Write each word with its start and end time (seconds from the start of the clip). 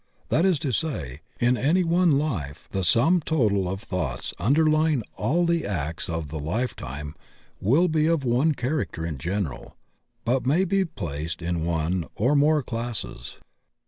That 0.29 0.45
is 0.45 0.57
to 0.65 0.71
say; 0.71 1.21
in 1.39 1.55
any 1.57 1.83
one 1.83 2.17
life, 2.17 2.67
the 2.71 2.83
sum 2.83 3.21
total 3.23 3.69
of 3.69 3.81
thoughts 3.83 4.33
underlying 4.39 5.03
all 5.15 5.45
the 5.45 5.63
acts 5.63 6.09
of 6.09 6.29
the 6.29 6.39
life 6.39 6.75
time 6.75 7.13
will 7.59 7.87
be 7.87 8.07
of 8.07 8.23
one 8.23 8.55
character 8.55 9.05
in 9.05 9.19
general, 9.19 9.77
but 10.25 10.47
may 10.47 10.65
be 10.65 10.85
placed 10.85 11.43
in 11.43 11.63
one 11.65 12.05
or 12.15 12.35
more 12.35 12.55
THE 12.55 12.57
REGISTER 12.57 12.61
OF 12.65 12.65
THOUGHTS 12.65 12.65
55 13.03 13.11
classes. 13.11 13.37